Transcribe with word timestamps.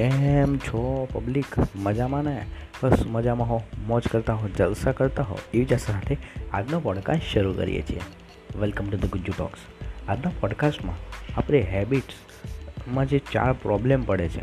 કેમ 0.00 0.56
છો 0.56 1.08
પબ્લિક 1.12 1.46
મજામાં 1.76 2.24
ને? 2.24 2.46
બસ 2.82 3.06
મજામાં 3.06 3.48
હો. 3.48 3.62
મોજ 3.86 4.02
કરતા 4.08 4.34
હો, 4.34 4.48
જલસા 4.56 4.92
કરતા 4.92 5.22
હો. 5.22 5.38
એવી 5.54 5.64
જ 5.64 5.78
સાથે 5.78 6.16
આજનો 6.52 6.80
પોડકાસ્ટ 6.80 7.22
શરૂ 7.32 7.52
કરીએ 7.52 7.82
છીએ. 7.82 8.00
Welcome 8.60 8.90
to 8.90 8.96
the 8.96 9.06
Gujju 9.06 9.32
talks 9.38 9.58
આજના 10.08 10.30
પોડકાસ્ટમાં 10.40 10.96
આપણે 11.36 11.60
હેબિટ્સમાં 11.60 13.06
જે 13.06 13.20
ચાર 13.32 13.52
પ્રોબ્લેમ 13.52 14.02
પડે 14.02 14.28
છે 14.28 14.40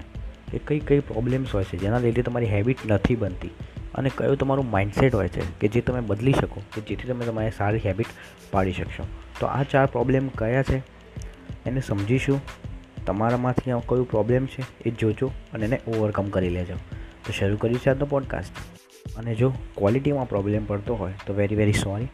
એ 0.56 0.60
કઈ 0.68 0.80
કઈ 0.80 1.00
પ્રોબ્લેમ્સ 1.00 1.56
હોય 1.56 1.64
છે, 1.64 1.78
જેના 1.78 1.98
લીધે 1.98 2.22
તમારી 2.22 2.46
હેબિટ 2.46 2.78
નથી 2.88 3.16
બનતી. 3.16 3.48
અને 3.96 4.12
કયું 4.18 4.38
તમારું 4.38 4.70
માઇન્ડસેટ 4.70 5.16
હોય 5.16 5.28
છે, 5.28 5.60
કે 5.60 5.68
જે 5.68 5.82
તમે 5.82 6.02
બદલી 6.02 6.34
શકો, 6.34 6.62
કે 6.76 6.82
જેથી 6.82 7.08
તમે 7.08 7.26
તમારી 7.26 7.52
સારી 7.58 7.78
હેબિટ 7.86 8.08
પાડી 8.52 8.74
શકશો. 8.74 9.04
તો 9.40 9.46
આ 9.46 9.64
ચાર 9.64 9.86
પ્રોબ્લેમ 9.86 10.28
કયા 10.28 10.64
છે? 10.64 10.78
એને 11.66 11.82
સમજીશું. 11.82 12.42
તમારામાંથી 13.08 13.72
આ 13.72 13.80
કયું 13.80 14.10
પ્રોબ્લેમ 14.10 14.46
છે 14.46 14.64
એ 14.86 14.92
જોજો 14.92 15.32
અને 15.54 15.66
એને 15.66 15.78
ઓવરકમ 15.88 16.30
કરી 16.30 16.50
લેજો. 16.50 16.76
તો 17.26 17.32
શરૂ 17.32 17.58
કર્યું 17.58 17.80
છે 17.80 17.90
આજનો 17.90 18.06
પોડકાસ્ટ 18.06 18.54
અને 19.18 19.36
જો 19.36 19.50
ક્વોલિટીમાં 19.76 20.30
પ્રોબ્લેમ 20.30 20.66
પડતો 20.66 20.96
હોય, 20.96 21.14
તો 21.26 21.34
વેરી 21.34 21.56
વેરી 21.56 21.74
સોરી 21.74 22.08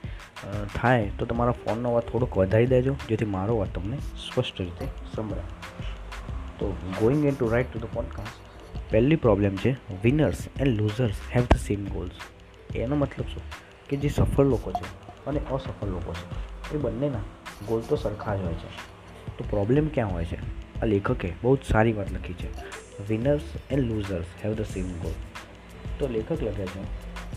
થાય 0.75 1.09
તો 1.19 1.25
તમારા 1.25 1.51
ફોનનો 1.51 1.89
અવાજ 1.89 2.03
થોડોક 2.03 2.37
વધારી 2.37 2.67
દેજો, 2.67 2.95
જેથી 3.09 3.25
મારો 3.25 3.55
અવાજ 3.55 3.69
તમને 3.75 3.97
સ્પષ્ટ 3.97 4.61
રીતે 4.61 4.85
સંભળાય. 5.15 5.49
તો 6.59 6.71
going 6.99 7.25
in 7.25 7.35
to 7.35 7.49
right 7.49 7.73
to 7.73 7.79
the 7.79 7.93
podcast 7.93 8.91
પહેલી 8.91 9.15
પ્રોબ્લેમ 9.15 9.55
છે 9.55 9.71
winners 10.03 10.47
and 10.59 10.81
losers 10.81 11.21
have 11.35 11.43
the 11.43 11.57
same 11.57 11.85
goals 11.85 12.17
એનો 12.75 12.95
મતલબ 12.95 13.25
શું? 13.25 13.43
કે 13.89 13.97
જે 13.97 14.09
સફળ 14.09 14.45
લોકો 14.45 14.71
છે 14.71 14.85
અને 15.25 15.39
અસફળ 15.51 15.87
લોકો 15.87 16.13
છે, 16.13 16.75
એ 16.75 16.77
બંનેના 16.77 17.23
ગોલ 17.67 17.81
તો 17.89 17.95
સરખા 17.95 18.35
જ 18.35 18.39
હોય 18.41 18.53
છે. 18.53 18.71
તો 19.37 19.43
પ્રોબ્લેમ 19.49 19.87
ક્યાં 19.87 20.11
હોય 20.11 20.25
છે? 20.25 20.62
આ 20.83 20.85
લેખકે 20.85 21.29
બહુ 21.41 21.55
જ 21.55 21.59
સારી 21.71 21.93
વાત 21.93 22.11
લખી 22.13 22.33
છે. 22.33 22.49
Winners 23.09 23.41
and 23.71 23.83
losers 23.83 24.25
have 24.45 24.53
the 24.53 24.61
same 24.61 24.89
goal 25.03 25.15
તો 25.99 26.07
લેખક 26.07 26.43
લખે 26.43 26.65
છે 26.65 26.81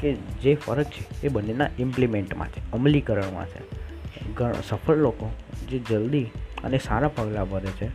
કે 0.01 0.12
જે 0.43 0.55
ફરક 0.55 0.87
છે 0.87 1.05
એ 1.23 1.29
બંનેના 1.29 1.69
ઇમ્પ્લિમેન્ટમાં 1.79 2.48
છે, 2.48 2.73
અમલીકરણમાં 2.73 3.47
છે. 3.47 3.62
સફળ 4.69 4.97
લોકો 4.97 5.31
જે 5.71 5.79
જલ્દી 5.79 6.27
અને 6.65 6.79
સારા 6.79 7.09
પગલાં 7.09 7.51
ભરે 7.51 7.73
છે, 7.81 7.89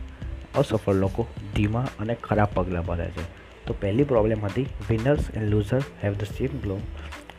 અસફળ 0.54 0.94
લોકો 0.94 1.26
ધીમા 1.56 1.88
અને 2.00 2.14
ખરાબ 2.14 2.48
પગલાં 2.54 2.84
ભરે 2.86 3.08
છે. 3.08 3.24
તો 3.66 3.74
પહેલી 3.80 4.04
પ્રોબ્લેમ 4.04 4.44
હતી 4.44 4.66
winners 4.90 5.30
and 5.34 5.48
losers 5.48 5.84
have 6.04 6.12
the 6.12 6.24
same 6.24 6.60
goal 6.62 6.76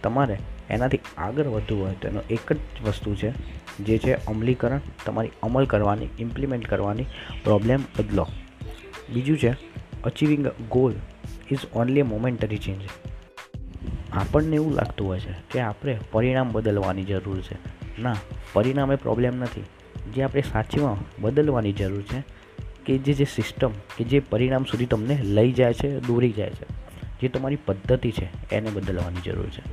તમારે 0.04 0.38
એનાથી 0.70 1.00
આગળ 1.18 1.44
વધવું 1.44 1.86
હોય 1.86 1.96
તો 2.02 2.08
એનો 2.08 2.22
એક 2.30 2.54
જ 2.54 2.58
વસ્તુ 2.86 3.16
છે, 3.16 3.32
જે 3.84 3.98
છે 3.98 4.26
અમલીકરણ. 4.26 4.82
તમારી 5.06 5.30
અમલ 5.44 5.66
કરવાની 5.66 6.08
ઇમ્પ્લિમેન્ટ 6.20 6.68
કરવાની 6.68 7.04
પ્રોબ્લેમ 7.44 7.80
બદલો. 8.00 8.28
બીજું 9.14 9.38
છે 9.38 9.56
achieving 10.04 10.48
goal 10.48 10.94
is 11.52 11.60
only 11.74 12.02
a 12.02 12.04
momentary 12.04 12.58
change 12.58 12.82
આપણને 14.14 14.56
એવું 14.56 14.74
લાગતું 14.74 15.08
હોય 15.08 15.20
છે 15.20 15.34
કે 15.52 15.60
આપણે 15.60 16.00
પરિણામ 16.12 16.52
બદલવાની 16.52 17.04
જરૂર 17.04 17.42
છે. 17.42 17.58
ના, 18.02 18.16
પરિણામ 18.54 18.96
પ્રોબ્લેમ 18.96 19.36
નથી. 19.36 19.64
જે 20.14 20.24
આપણે 20.24 20.42
સાચીમાં 20.42 21.22
બદલવાની 21.22 21.74
જરૂર 21.74 22.02
છે, 22.02 22.24
કે 22.86 22.98
જે 22.98 23.14
જે 23.14 23.24
સિસ્ટમ 23.24 23.70
કે 23.70 24.04
જે 24.04 24.20
પરિણામ 24.20 24.64
સુધી 24.64 24.86
તમને 24.86 25.20
લઈ 25.24 25.52
જાય 25.52 25.74
છે, 25.74 26.00
દોરી 26.00 26.32
જાય 26.32 26.50
છે. 26.50 26.83
જે 27.24 27.30
તમારી 27.30 27.58
પદ્ધતિ 27.66 28.12
છે, 28.12 28.28
એને 28.56 28.70
બદલવાની 28.70 29.22
જરૂર 29.22 29.50
છે. 29.50 29.64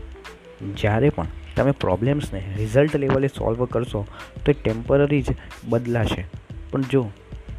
જ્યારે 0.74 1.08
પણ 1.08 1.26
તમે 1.56 1.70
પ્રોબ્લેમ્સને 1.70 2.42
રિઝલ્ટ 2.56 2.96
લેવલે 2.96 3.28
સોલ્વ 3.28 3.64
કરશો, 3.64 4.06
તો 4.44 4.52
એ 4.52 4.54
ટેમ્પરરી 4.54 5.22
જ 5.22 5.26
બદલાશે. 5.68 6.24
પણ 6.70 6.82
જો 6.82 7.10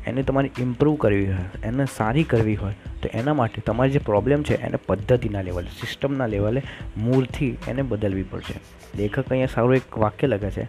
એને 0.07 0.23
તમારે 0.23 0.51
ઇમ્પ્રૂવ 0.59 0.95
કરવી 0.95 1.25
હોય, 1.25 1.63
એને 1.63 1.85
સારી 1.85 2.23
કરવી 2.23 2.55
હોય, 2.55 2.75
તો 3.01 3.09
એના 3.13 3.33
માટે 3.33 3.61
તમારી 3.61 3.91
જે 3.91 3.99
પ્રોબ્લેમ 3.99 4.43
છે, 4.43 4.55
એને 4.61 4.77
પદ્ધતિના 4.87 5.41
લેવલે 5.41 5.67
સિસ્ટમના 5.67 6.25
લેવલે 6.25 6.61
મૂળથી 6.97 7.57
એને 7.67 7.81
બદલવી 7.81 8.23
પડશે. 8.23 8.53
લેખક 8.95 9.29
અહીંયા 9.31 9.47
સારું 9.53 9.75
એક 9.75 9.97
વાક્ય 9.97 10.27
લખે 10.27 10.51
છે 10.51 10.65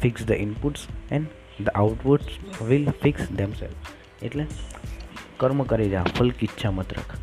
fix 0.00 0.26
the 0.26 0.30
inputs 0.30 0.86
and 1.10 1.26
the 1.64 1.68
outputs 1.68 2.62
will 2.62 2.90
fix 3.02 3.30
themselves 3.30 4.24
એટલે 4.24 4.46
કર્મ 5.36 5.62
કરી 5.62 5.90
જા 5.90 6.02
ફલ 6.02 6.32
ઈચ્છા 6.42 6.70
મત 6.70 6.92
રખ. 6.92 7.16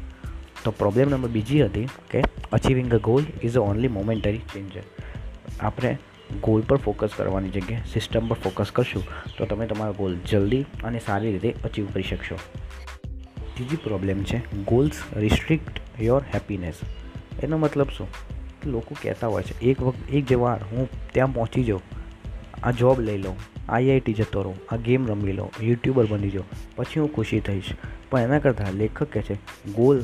તો 0.63 0.71
પ્રોબ્લેમ 0.71 1.09
નંબર 1.09 1.29
બીજી 1.29 1.65
હતી 1.65 1.87
કે 2.11 2.23
achieving 2.51 2.93
a 2.93 2.97
goal 2.97 3.23
is 3.43 3.57
a 3.57 3.59
only 3.59 3.87
momentary 3.87 4.37
changer 4.37 4.81
આપણે 5.59 5.97
ગોલ 6.43 6.61
પર 6.61 6.77
ફોકસ 6.77 7.09
કરવાની 7.17 7.49
જગ્યાએ 7.49 7.81
સિસ્ટમ 7.93 8.27
પર 8.27 8.35
ફોકસ 8.35 8.71
કરશું 8.71 9.03
તો 9.37 9.45
તમે 9.45 9.67
તમારો 9.67 9.93
ગોલ 9.93 10.17
જલ્દી 10.31 10.65
અને 10.83 10.99
સારી 10.99 11.31
રીતે 11.31 11.55
અચીવ 11.63 11.85
કરી 11.93 12.03
શકશો. 12.03 12.35
ત્રીજી 13.53 13.75
પ્રોબ્લેમ 13.75 14.23
છે 14.23 14.63
ગોલ્સ 14.63 15.01
રિસ્ટ્રિક્ટ 15.17 16.01
યોર 16.01 16.23
હેપીનેસ 16.33 16.73
એનો 17.43 17.57
મતલબ 17.57 17.87
શું? 17.97 18.07
લોકો 18.65 18.95
કહેતા 19.03 19.27
હોય 19.27 19.43
છે, 19.43 19.59
એક 19.59 19.81
વખત, 19.81 20.13
એક 20.13 20.25
જે 20.25 20.35
વાર 20.35 20.63
હું 20.63 20.89
ત્યાં 21.13 21.33
પહોંચી 21.33 21.63
જાઉં, 21.63 21.81
આ 22.63 22.71
જોબ 22.71 22.99
લઈ 22.99 23.17
લઉં 23.17 23.35
આઈઆઈટી 23.69 24.13
જતો 24.13 24.41
રહું, 24.41 24.55
આ 24.71 24.75
ગેમ 24.75 25.07
રમી 25.07 25.31
લઉં 25.31 25.51
યુટ્યુબર 25.61 26.05
બની 26.05 26.29
જાઉં, 26.29 26.75
પછી 26.75 26.99
હું 26.99 27.13
ખુશી 27.13 27.39
થઈશ. 27.39 27.63
પણ 28.09 28.19
એના 28.19 28.39
કરતાં 28.39 28.73
લેખક 28.73 29.03
કહે 29.03 29.21
છે 29.21 29.35
ગોલ 29.73 30.01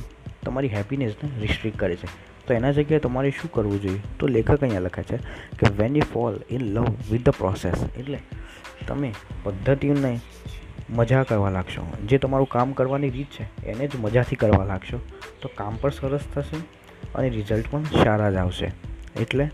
તમારી 0.48 0.68
હેપીનેસને 0.68 1.30
રિસ્ટ્રિક્ટ 1.40 1.80
કરે 1.80 1.96
છે. 1.96 2.08
તો 2.48 2.54
એના 2.54 2.72
જગ્યાએ 2.72 3.00
તમારે 3.00 3.32
શું 3.32 3.52
કરવું 3.52 3.82
જોઈએ? 3.82 4.00
તો 4.20 4.28
લેખક 4.28 4.62
અહીંયા 4.62 4.80
લખે 4.80 5.04
છે 5.04 5.18
કે 5.60 5.68
when 5.78 5.96
you 5.96 6.02
fall 6.14 6.40
in 6.50 6.62
love 6.62 6.86
with 7.12 7.26
the 7.26 7.30
process 7.30 7.86
એટલે 7.98 8.20
તમે 8.88 9.14
પદ્ધતિને 9.44 10.20
મજા 10.90 11.24
કરવા 11.24 11.50
લાગશો. 11.50 11.82
જે 12.06 12.18
તમારું 12.18 12.48
કામ 12.48 12.72
કરવાની 12.72 13.10
રીત 13.10 13.28
છે, 13.28 13.66
એને 13.66 13.88
જ 13.88 13.92
મજાથી 13.96 14.36
કરવા 14.36 14.66
લાગશો. 14.66 15.00
તો 15.42 15.50
કામ 15.56 15.76
પણ 15.76 15.90
સરસ 15.90 16.24
થશે 16.34 16.58
અને 17.16 17.30
રિઝલ્ટ 17.30 17.66
પણ 17.72 17.84
સારા 17.84 18.32
જ 18.32 18.36
આવશે. 18.36 18.72
એટલે 19.20 19.50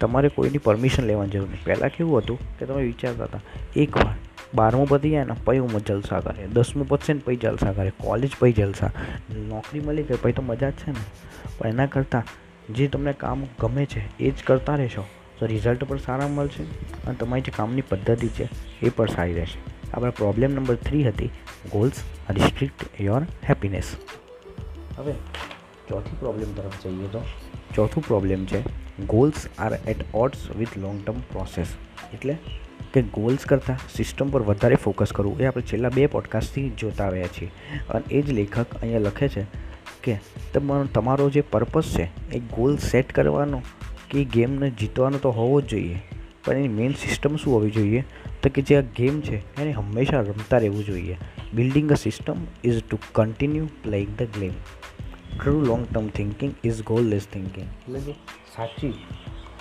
તમારે 0.00 0.28
કોઈની 0.28 0.58
પરમિશન 0.58 1.02
લેવાની 1.02 1.30
જરૂર 1.30 1.48
નહીં. 1.48 1.64
પહેલાં 1.64 1.90
કેવું 1.90 2.18
હતું 2.18 2.58
કે 2.58 2.66
તમે 2.66 2.82
વિચારતા 2.82 3.24
હતા 3.24 3.40
એકવાર 3.76 4.14
બારમું 4.54 4.88
પતી 4.88 5.10
જાય 5.10 5.24
ને 5.24 5.34
પછી 5.44 5.58
હું 5.58 5.84
જલસા 5.84 6.20
કરે 6.20 6.46
દસમું 6.46 6.88
પતશે 6.88 7.12
ને 7.12 7.20
પછી 7.24 7.36
જલસા 7.36 7.72
કરે 7.72 7.90
કોલેજ 7.90 8.30
પછી 8.38 8.52
જલસા. 8.52 8.90
નોકરી 9.30 9.80
મળી 9.80 10.02
ગઈ 10.02 10.18
પછી 10.22 10.32
તો 10.32 10.42
મજા 10.42 10.70
જ 10.70 10.72
છે 10.72 10.90
ને. 10.90 11.04
પણ 11.58 11.68
એના 11.68 11.86
કરતાં 11.86 12.24
જે 12.74 12.88
તમને 12.88 13.12
કામ 13.12 13.44
ગમે 13.60 13.84
છે, 13.86 14.18
એ 14.18 14.30
જ 14.30 14.34
કરતા 14.44 14.74
રહેશો. 14.74 15.04
તો 15.38 15.46
રિઝલ્ટ 15.46 15.84
પણ 15.84 15.98
સારા 15.98 16.28
મળશે 16.28 16.62
અને 17.06 17.14
તમારી 17.14 17.42
જે 17.42 17.52
કામની 17.56 17.80
પદ્ધતિ 17.80 18.28
છે, 18.28 18.48
એ 18.82 18.88
પણ 18.88 19.06
સારી 19.06 19.34
રહેશે. 19.34 19.58
આપણા 19.94 20.10
પ્રોબ્લેમ 20.10 20.54
નંબર 20.54 20.74
થ્રી 20.74 21.08
હતી 21.08 21.30
ગોલ્સ 21.72 22.02
રિસ્ટ્રિક્ટ 22.30 23.00
યોર 23.00 23.22
હેપીનેસ 23.48 23.96
હવે 24.98 25.12
ચોથી 25.88 26.16
પ્રોબ્લેમ 26.20 26.54
તરફ 26.54 26.86
જઈએ 26.86 27.06
તો. 27.06 27.20
ચોથું 27.74 28.06
પ્રોબ્લેમ 28.06 28.46
છે 28.46 28.62
goals 29.06 29.46
are 29.58 29.72
at 29.86 30.14
odds 30.14 30.50
with 30.58 30.78
long 30.78 31.04
term 31.04 31.20
process 31.32 31.66
એટલે 32.14 32.36
કે 32.92 33.02
ગોલ્સ 33.02 33.38
કરતાં 33.38 33.78
સિસ્ટમ 33.96 34.30
પર 34.30 34.42
વધારે 34.42 34.74
ફોકસ 34.74 35.12
કરવું 35.12 35.40
એ 35.40 35.46
આપણે 35.46 35.62
છેલ્લા 35.62 35.88
બે 35.88 36.06
પોડકાસ્ટથી 36.06 36.70
જોતા 36.70 37.04
આવ્યા 37.04 37.26
છીએ. 37.26 37.50
અને 37.90 38.02
એ 38.10 38.22
જ 38.22 38.30
લેખક 38.30 38.74
અહીંયા 38.74 38.98
લખે 38.98 39.28
છે 39.28 39.46
કે 40.02 40.18
તમારો 40.54 40.84
તમારો 40.84 41.30
જે 41.30 41.40
પર્પસ 41.40 41.96
છે 41.98 42.30
એ 42.30 42.38
ગોલ 42.38 42.76
સેટ 42.76 43.12
કરવાનો 43.12 43.62
કે 44.10 44.24
ગેમને 44.24 44.70
જીતવાનો 44.70 45.18
તો 45.18 45.30
હોવો 45.30 45.60
જ 45.60 45.66
જોઈએ. 45.66 46.02
પણ 46.44 46.56
એની 46.56 46.68
મેઇન 46.68 46.92
સિસ્ટમ 46.92 47.36
શું 47.36 47.54
હોવી 47.54 47.70
જોઈએ? 47.70 48.04
તો 48.42 48.48
કે 48.48 48.62
જે 48.62 48.76
આ 48.76 48.80
ગેમ 48.80 49.20
છે 49.20 49.62
એને 49.62 49.72
હંમેશા 49.72 50.20
રમતા 50.20 50.58
રહેવું 50.58 50.84
જોઈએ. 50.84 51.16
Building 51.54 51.92
a 51.92 51.94
system 51.94 52.36
is 52.64 52.82
to 52.82 52.98
continue 53.12 53.66
playing 53.66 54.16
the 54.16 54.22
game 54.22 54.52
through 55.42 55.60
long 55.60 55.86
term 55.86 56.08
thinking 56.08 56.52
is 56.64 56.82
goalless 57.04 57.26
thinking 57.32 57.66
એટલે 57.66 58.00
જે 58.00 58.12
સાચી 58.56 58.94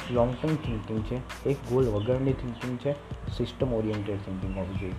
લોંગ 0.10 0.36
ટર્મ 0.42 0.56
થિંકિંગ 0.56 1.04
છે, 1.04 1.50
એક 1.50 1.58
ગોલ 1.70 1.86
વગરની 1.86 2.34
થિંકિંગ 2.34 2.78
છે 2.80 2.94
સિસ્ટમ 3.38 3.74
ઓરિએન્ટેડ 3.74 4.18
થિંકિંગ 4.18 4.58
હોવી 4.58 4.80
જોઈએ. 4.80 4.94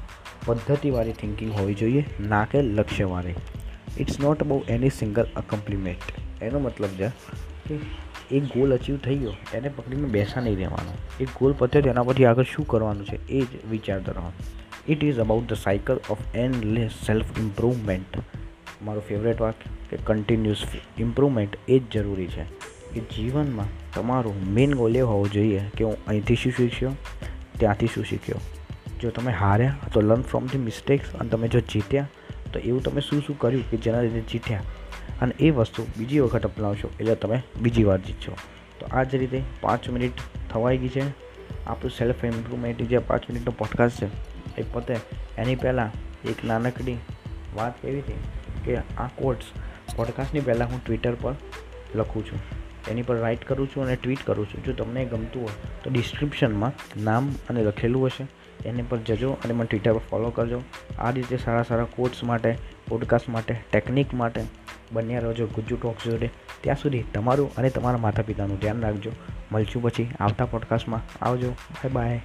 પદ્ધતિવાળી 0.47 1.13
થિંકિંગ 1.13 1.53
હોવી 1.53 1.75
જોઈએ, 1.75 2.05
ના 2.21 2.45
કે 2.45 2.63
લક્ષ્યવાળી. 2.63 3.35
It's 3.99 4.21
not 4.21 4.43
about 4.43 4.71
any 4.71 4.91
single 4.91 5.27
accomplishment 5.37 6.43
એનો 6.43 6.59
મતલબ 6.59 6.89
છે 6.89 7.09
કે 7.69 7.79
એક 8.37 8.45
ગોલ 8.45 8.75
અચીવ 8.75 8.97
થઈ 8.97 9.17
ગયો, 9.17 9.35
એને 9.55 9.69
પકડીને 9.69 10.09
બેસા 10.09 10.41
નહીં 10.41 10.57
રહેવાનો. 10.57 10.95
એક 11.21 11.29
ગોલ 11.29 11.55
પતે 11.59 11.79
એના 11.79 12.03
પરથી 12.03 12.25
આગળ 12.25 12.43
શું 12.43 12.67
કરવાનું 12.67 13.07
છે, 13.07 13.29
એ 13.29 13.41
જ 13.41 13.65
વિચાર 13.71 14.01
રહો 14.01 14.33
it 14.89 15.05
is 15.05 15.19
about 15.19 15.47
the 15.49 15.55
cycle 15.55 16.01
of 16.11 16.19
endless 16.35 16.91
self 17.07 17.39
improvement 17.39 18.19
મારું 18.83 19.03
ફેવરેટ 19.03 19.41
વાક 19.41 19.55
કે 19.91 19.97
કન્ટિન્યુઅસ 19.97 20.63
ઇમ્પ્રુવમેન્ટ 20.99 21.59
એ 21.69 21.79
જ 21.79 21.83
જરૂરી 21.93 22.27
છે. 22.27 22.45
કે 22.95 23.01
જીવનમાં 23.01 23.82
તમારું 23.95 24.53
મેઇન 24.53 24.75
ગોલ 24.75 24.97
એ 24.97 25.01
હોવો 25.01 25.29
જોઈએ 25.29 25.63
કે 25.77 25.85
હું 25.85 26.05
અહીંથી 26.07 26.35
શું 26.35 26.53
શીખ્યો, 26.53 26.93
ત્યાંથી 27.59 27.87
શું 27.87 28.05
શીખ્યો. 28.05 28.39
જો 29.01 29.11
તમે 29.11 29.33
હાર્યા, 29.33 29.77
તો 29.93 30.01
લર્ન 30.01 30.23
ફ્રોમ 30.23 30.47
ધી 30.47 30.59
મિસ્ટેક્સ 30.59 31.15
અને 31.15 31.29
તમે 31.29 31.49
જો 31.49 31.61
જીત્યા, 31.61 32.09
તો 32.53 32.59
એવું 32.59 32.83
તમે 32.83 33.01
શું 33.01 33.23
શું 33.23 33.39
કર્યું 33.39 33.71
કે 33.71 33.77
જેના 33.77 34.01
લીધે 34.01 34.21
જીત્યા. 34.21 34.63
અને 35.21 35.35
એ 35.41 35.51
વસ્તુ 35.51 35.87
બીજી 35.97 36.21
વખત 36.21 36.45
અપનાવશો, 36.45 36.91
એટલે 37.01 37.15
તમે 37.15 37.43
બીજી 37.61 37.85
વાર 37.85 37.99
જીતશો. 37.99 38.37
તો 38.81 38.87
આ 38.93 39.03
જ 39.03 39.15
રીતે 39.15 39.43
પાંચ 39.61 39.89
મિનિટ 39.89 40.13
થવાઈ 40.51 40.79
ગઈ 40.79 40.89
છે. 40.89 41.03
આપણું 41.67 41.91
સેલ્ફ 41.91 42.25
ઇમ્પ્રુવમેન્ટ 42.25 42.83
જે 42.83 42.99
પાંચ 42.99 43.23
મિનિટનો 43.31 43.53
પોડકાસ્ટ 43.59 44.05
છે, 44.05 44.07
એ 44.59 44.63
પોતે 44.63 44.97
એની 45.39 45.55
પહેલાં 45.55 45.91
એક 46.29 46.45
નાનકડી 46.45 46.97
વાત 47.55 47.85
એવી 47.85 47.99
હતી 47.99 48.15
કે 48.65 48.77
આ 48.77 49.07
કોર્ટ્સ 49.07 49.45
પોડકાસ્ટની 49.97 50.41
પહેલાં 50.41 50.69
હું 50.69 50.85
ટ્વિટર 50.85 51.15
પર 51.15 51.35
લખું 51.95 52.27
છું. 52.27 52.62
એની 52.89 53.03
પર 53.03 53.17
રાઇટ 53.17 53.45
કરું 53.45 53.69
છું 53.69 53.85
અને 53.85 53.97
ટ્વીટ 53.97 54.19
કરું 54.27 54.47
છું. 54.47 54.65
જો 54.65 54.73
તમને 54.73 55.05
ગમતું 55.05 55.43
હોય 55.43 55.53
તો 55.85 55.91
ડિસ્ક્રિપ્શનમાં 55.91 56.73
નામ 57.03 57.33
અને 57.51 57.63
લખેલું 57.63 58.07
હશે. 58.07 58.27
એની 58.69 58.83
પર 58.83 58.99
જજો 58.99 59.31
અને 59.33 59.53
મને 59.53 59.67
ટ્વિટર 59.67 59.93
પર 59.93 59.99
ફોલો 59.99 60.31
કરજો. 60.31 60.63
આ 60.99 61.11
રીતે 61.11 61.37
સારા 61.37 61.63
સારા 61.63 61.85
કોર્સ 61.85 62.25
માટે 62.25 62.59
પોડકાસ્ટ 62.89 63.29
માટે 63.29 63.55
ટેકનિક 63.71 64.15
માટે 64.15 64.41
બન્યા 64.93 65.19
રહેજો 65.19 65.47
ગુજ્જુ 65.47 65.77
ટોક્સ 65.77 66.05
જોડે. 66.05 66.31
ત્યાં 66.61 66.77
સુધી 66.77 67.03
તમારું 67.03 67.55
અને 67.55 67.71
તમારા 67.71 67.99
માતા 67.99 68.23
પિતાનું 68.23 68.59
ધ્યાન 68.59 68.81
રાખજો. 68.81 69.11
મળશું 69.53 69.83
પછી 69.83 70.11
આવતા 70.21 70.45
પોડકાસ્ટમાં 70.45 71.25
આવજો. 71.25 71.51
Bye 71.51 71.89
bye 71.89 72.21